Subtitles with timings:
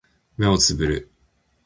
[0.35, 1.11] 目をつぶる